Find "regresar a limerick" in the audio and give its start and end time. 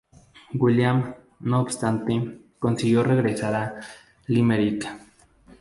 3.03-4.89